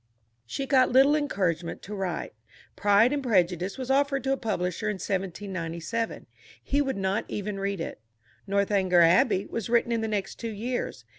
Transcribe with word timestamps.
She 0.47 0.65
got 0.65 0.91
little 0.91 1.15
encouragement 1.15 1.83
to 1.83 1.93
write. 1.93 2.33
Pride 2.75 3.13
and 3.13 3.21
Prejudice 3.21 3.77
was 3.77 3.91
offered 3.91 4.23
to 4.23 4.31
a 4.33 4.35
publisher 4.35 4.89
in 4.89 4.95
1797: 4.95 6.25
he 6.63 6.81
would 6.81 6.97
not 6.97 7.23
even 7.27 7.59
read 7.59 7.79
it. 7.79 8.01
Northanger 8.47 9.01
Abbey 9.01 9.45
was 9.45 9.69
written 9.69 9.91
in 9.91 10.01
the 10.01 10.07
next 10.07 10.39
two 10.39 10.49
years. 10.49 11.05